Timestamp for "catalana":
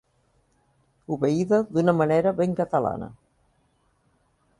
2.61-3.11